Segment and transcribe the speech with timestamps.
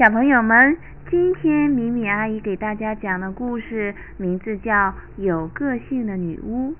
[0.00, 0.78] 小朋友们，
[1.10, 4.72] 今天米米阿姨给大家讲的故事名字叫
[5.18, 6.70] 《有个性的女巫》。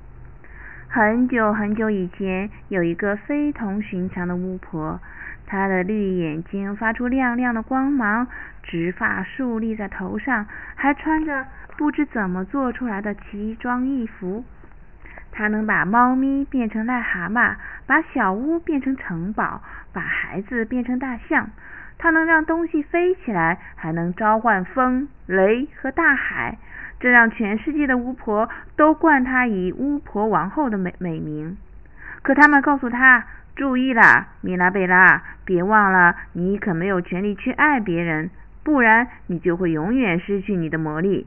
[0.89, 4.99] 很久很久以前，有一个非同寻常的巫婆，
[5.45, 8.27] 她的绿眼睛发出亮亮的光芒，
[8.63, 11.45] 直发竖立在头上，还穿着
[11.77, 14.47] 不知怎么做出来的奇装异服。
[15.31, 19.63] 她能把猫咪变成癞蛤蟆，把小屋变成城堡，
[19.93, 21.51] 把孩子变成大象。
[22.03, 26.57] 它能让东西飞起来，还能召唤风、雷和大海，
[26.99, 31.59] 这让全世界的巫婆都冠她以巫婆王后的美美名。
[32.23, 38.31] 可他们告诉她：“注意啦，米拉贝拉，别忘了，你可没有权利去爱别人，
[38.65, 41.27] 不然你就会永远失去你的魔力。”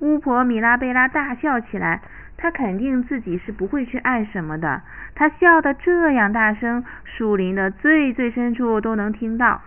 [0.00, 2.00] 巫婆米拉贝拉大笑起来，
[2.36, 4.82] 她肯定自己是不会去爱什么的。
[5.14, 9.62] 她笑得这样大声，树林的最最深处都能听到。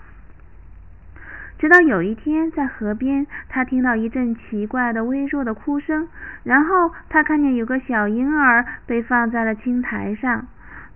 [1.57, 6.07] 直到有一天，在河边，她听到一阵奇怪的、微弱的哭声，
[6.44, 10.45] 然后她看见有个小婴儿被放在了青苔上。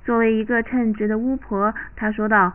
[0.06, 2.54] 作为一个称职的巫婆，她说道：“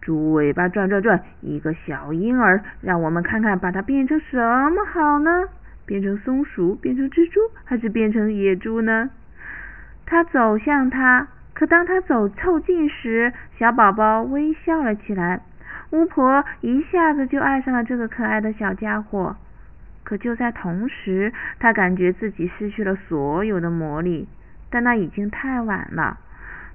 [0.00, 4.38] 猪尾巴转转转，一个小婴儿，让我们看看把它变成什
[4.70, 5.44] 么好呢？”
[5.86, 9.10] 变成松鼠，变成蜘蛛，还是变成野猪呢？
[10.06, 15.40] 他走向他，可当他走凑近时，小宝宝微笑了起来。
[15.90, 19.36] 巫婆一下子就爱上了这个可爱的小家伙。
[20.04, 24.26] 可就在同时，她感觉自己失去了所有的魔力，
[24.70, 26.18] 但那已经太晚了。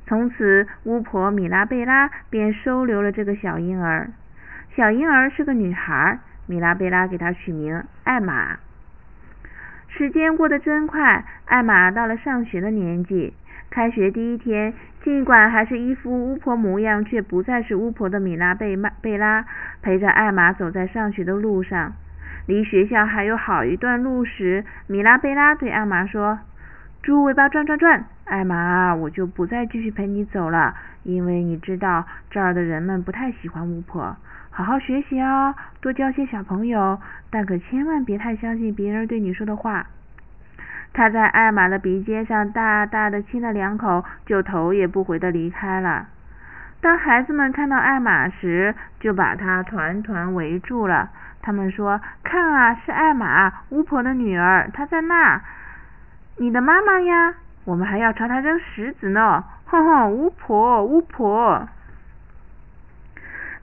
[0.05, 4.09] 从此，巫婆米拉贝拉便收留了这个小婴儿。
[4.75, 8.57] 小婴儿是个女孩，米拉贝拉给她取名艾玛。
[9.87, 13.33] 时间过得真快，艾玛到了上学的年纪。
[13.69, 19.45] 开学第一天，尽管还是一副巫婆模样，却不再是巫婆的米拉贝贝拉
[19.81, 21.93] 陪着艾玛走在上学的路上。
[22.45, 26.39] 离学校还有好一段路时，米拉贝拉对艾玛说
[27.03, 30.75] ：“猪尾巴转转转，艾玛，我就不再继续陪你走了，
[31.07, 34.15] 因为你知道这儿的人们不太喜欢巫婆。
[34.51, 39.87] 好好学习哦，多交些小朋友，但可千万别太相信别人对你说的话。”
[40.91, 46.07] 他在艾玛的鼻尖上大大的亲了两口，就头也不回的离开了。
[46.81, 51.09] 当孩子们看到艾玛时，就把他团团围住了。
[51.41, 55.41] 他们说：“看啊，是艾玛，巫婆的女儿，她在那。
[56.37, 57.35] 你的妈妈呀？
[57.63, 61.67] 我们还要朝她扔石子呢。”哼哼，巫婆，巫婆。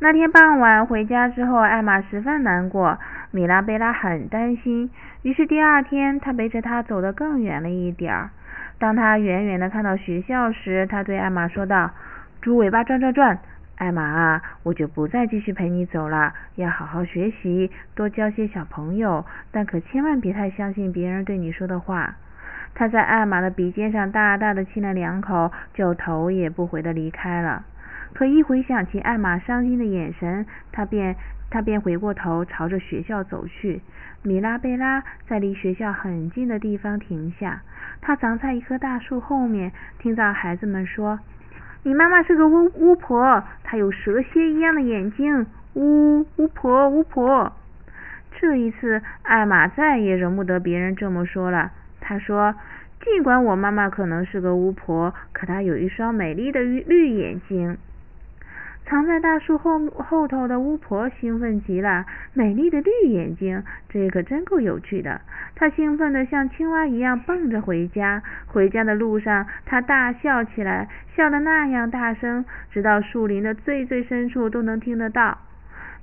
[0.01, 2.99] 那天傍晚回家之后，艾玛十分难过。
[3.31, 4.91] 米拉贝拉很担心，
[5.23, 8.31] 于是第二天，他背着她走得更远了一点儿。
[8.79, 11.91] 当他远远的看到学校时，他对艾玛说道
[12.43, 13.39] ：“猪尾巴转转转，
[13.77, 22.17] 艾玛啊，我就不再继续陪你走了，要好好学习，多交些小朋友，但可千万别太相信别人对你说的话。”
[22.75, 27.65] 他在艾玛的鼻尖上大大的亲了两口，就头也不回的离开了。
[28.13, 31.17] 可一回想起艾玛伤心的眼神，他便。
[31.51, 33.81] 他便回过头，朝着学校走去。
[34.23, 37.63] 米拉贝拉在离学校很近的地方停下，
[38.01, 39.71] 她藏在一棵大树后面，
[40.01, 41.21] 听到孩子们说
[41.85, 47.53] ：“你妈妈是个巫巫婆，她有蛇蝎一样的眼睛。”巫巫婆，巫婆。
[48.33, 51.71] 这一次，艾玛再也容不得别人这么说了。
[52.07, 52.55] 她说
[53.03, 57.79] ：“尽管我妈妈可能是个巫婆，可她有一双美丽的绿绿眼睛。”
[58.87, 62.05] 藏在大树后后头的巫婆兴奋极了，
[62.35, 65.23] 美丽的绿眼睛，这可真够有趣的。
[65.55, 68.23] 她兴奋的像青蛙一样蹦着回家。
[68.47, 75.39] 回家的路上，她大笑起来，笑得那样大声，直到树林的最最深处都能听得到。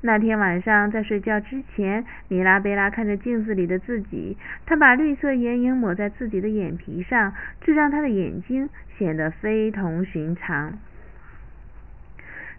[0.03, 4.35] 那天晚上，在睡觉之前，米拉贝拉看着镜子里的自己，
[4.65, 8.67] 她把绿色眼影抹在自己的眼皮上，这让她的眼睛
[8.97, 10.73] 显得非同寻常。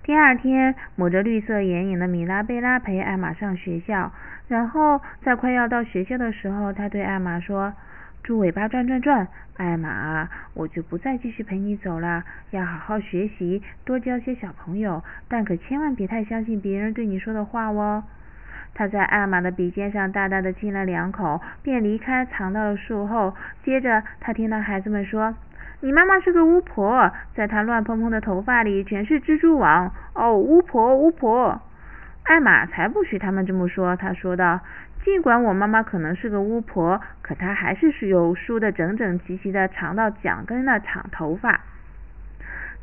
[0.05, 4.13] 第二天，抹着绿色眼影的米拉贝拉陪艾玛上学校。
[4.49, 7.73] 然后在快要到学校的时候，她对艾玛说
[8.23, 9.27] ：“猪尾巴转转转，
[9.57, 18.05] 艾玛，我就不再继续陪你走了，要好好学习，多交些小朋友，但可千万别太相信别人对你说的话哦。”
[18.75, 23.35] 他在艾玛的鼻尖上大大的亲了两口，便离开，藏到了树后。
[23.65, 25.35] 接着，他听到孩子们说。
[25.81, 29.93] 你妈妈是个巫婆，在她乱蓬蓬的头发里全是蜘蛛网。
[30.15, 31.61] 哦，巫婆，巫婆！
[32.23, 33.97] 艾玛才不许他们这么说。
[33.97, 34.61] 他说道
[35.05, 41.61] ：“尽管我妈妈可能是个巫婆，可她还是有梳的整整齐齐的长到脚跟的长头发。”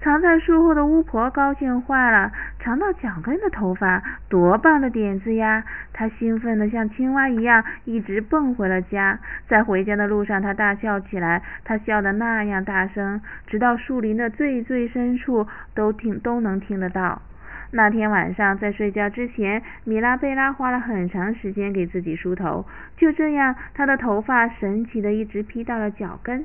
[0.01, 5.65] 藏在树后的巫婆高兴坏了，长到脚跟的头发，多棒的点子呀！
[5.91, 9.19] 她兴奋的像青蛙一样，一直蹦回了家。
[9.49, 15.45] 在回家的路上，她大笑起来，她笑得那样大声，直到树林的最最深处
[15.75, 17.21] 都听都能听得到。
[17.71, 22.65] 那天晚上，在睡觉之前，米拉贝拉花了很长时间给自己梳头，
[22.97, 26.43] 就这样，她的头发神奇的一直披到了脚跟。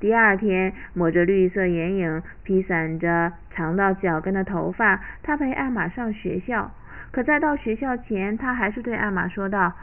[0.00, 6.72] 第二天，抹着绿色眼影、披散着长到脚跟的头发，她陪艾玛上学校。
[7.10, 9.74] 可在到学校前，她还是对艾玛说道：“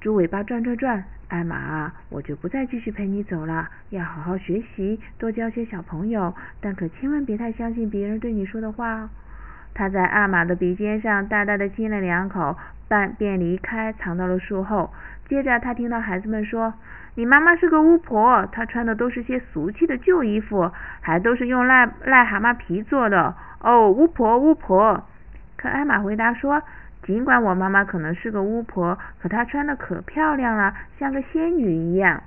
[0.00, 3.68] 猪尾巴转转转，艾玛，我就不再继续陪你走了。
[3.90, 9.10] 要好好学习，多交些小朋友，但可千万别太相信别人对你说的话哦。”
[9.74, 12.56] 他在艾玛的鼻尖上大大的亲了两口，
[12.88, 14.92] 半便离开，藏到了树后。
[15.28, 16.72] 接着，他听到孩子们说。
[17.16, 23.32] 你妈妈是个巫婆，她穿的都是些俗气的旧衣服，还都是用癞癞蛤蟆皮做的。
[23.60, 25.06] 哦，巫婆，巫婆！
[25.56, 26.60] 可艾玛回答说，
[27.04, 32.20] 尽管我妈妈可能是个巫婆，可她穿的可漂亮了，像个仙女一样。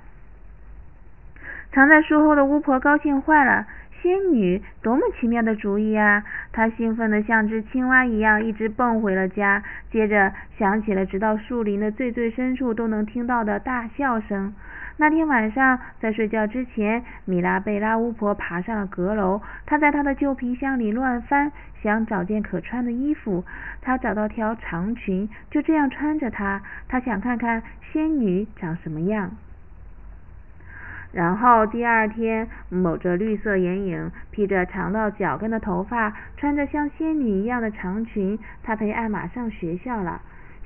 [1.70, 3.66] 藏在树后的巫婆高兴坏了。
[4.00, 6.22] 仙女，多么奇妙的主意啊！
[6.52, 9.62] 她兴奋的像只青蛙一样，一直蹦回了家。
[9.90, 14.54] 接着响起了直到树林的最最深处都能听到的大笑声。
[14.98, 19.40] 那天晚上，在睡觉之前，米拉贝拉巫婆爬上了阁楼。
[19.66, 21.50] 她在她的旧皮箱里乱翻，
[21.82, 23.44] 想找件可穿的衣服。
[23.80, 26.62] 她找到条长裙，就这样穿着它。
[26.88, 27.62] 她想看看
[27.92, 29.36] 仙女长什么样。
[31.10, 40.20] 然后第二天，抹着绿色眼影、披着长到脚跟的头发、穿着像仙女一样的长裙，她陪艾玛上学校了。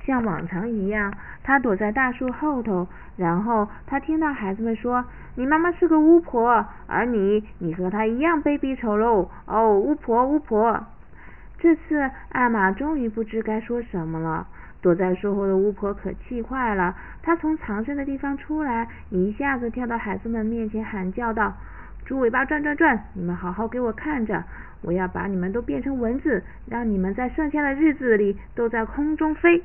[0.05, 1.13] 像往常一样，
[1.43, 2.87] 她躲在大树后头。
[3.15, 5.05] 然后她听到孩子们说
[5.35, 10.85] ：“你妈妈是个巫婆，而你，你和她一样卑鄙丑陋。”哦，巫婆，巫婆！
[11.57, 14.45] 这次艾玛终于不知该说什么了。
[14.83, 21.53] 躲在树后的巫婆可气坏了，她从藏身的地方出来，一下子跳到孩子们面前，喊叫道
[22.05, 24.43] ：“猪尾巴转转转，你们好好给我看着！
[24.81, 29.63] 我要把你们都变成蚊子，让你们在剩下的日子里都在空中飞。”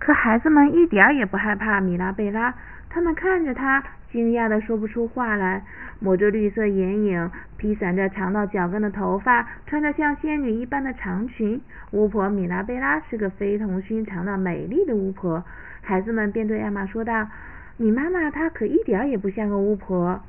[0.00, 2.54] 可孩子们一点儿也不害怕米拉贝拉，
[2.90, 3.82] 他们看着她，
[4.12, 5.64] 惊讶的说不出话来。
[6.02, 11.60] 抹着绿色眼影，披散着长到脚跟的头发，穿着像仙女一般的长裙，
[11.90, 15.44] 巫婆米拉贝拉是个非同寻常的美丽的巫婆。
[15.82, 17.28] 孩子们便对艾玛说道
[17.76, 20.22] ：“你妈妈她可一点也不像个巫婆。”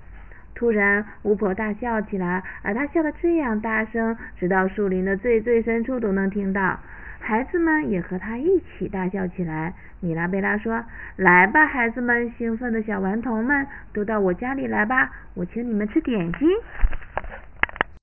[0.53, 6.79] 突然，巫婆大笑起来，而她笑得这样大声，直到树林的最最深处都能听到。
[7.19, 9.73] 孩子们也和她一起大笑起来。
[9.99, 10.83] 米拉贝拉说
[11.15, 16.49] ：“来吧，孩子们，兴奋的小顽童们，都到我家里来吧，我请你们吃点心。”